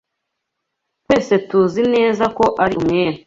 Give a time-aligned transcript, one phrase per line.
[1.03, 3.17] Twese tuzi neza ko ari umwere.